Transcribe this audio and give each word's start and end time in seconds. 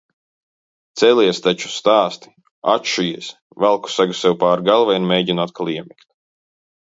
Celies 1.01 1.41
taču! 1.47 1.69
Stāsti! 1.73 2.31
Atšujies, 2.75 3.29
velku 3.65 3.93
segu 3.97 4.17
sev 4.21 4.35
pāri 4.45 4.67
galvai 4.71 4.97
un 5.03 5.05
mēģinu 5.11 5.45
atkal 5.45 5.73
iemigt. 5.75 6.09